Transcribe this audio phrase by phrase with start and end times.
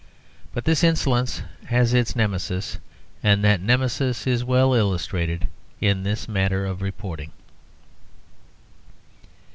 [0.51, 2.79] But this insolence has its Nemesis;
[3.21, 5.47] and that Nemesis is well illustrated
[5.79, 7.31] in this matter of reporting.